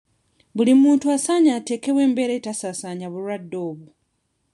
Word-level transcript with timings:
Buli 0.55 0.73
muntu 0.83 1.05
asaanye 1.15 1.51
ateekewo 1.59 1.99
embeera 2.07 2.33
etasaasaanya 2.39 3.07
bulwadde 3.13 3.57
obwo. 3.69 3.87